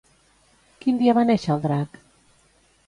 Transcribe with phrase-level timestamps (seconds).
[0.85, 2.05] Quin dia va néixer el drac?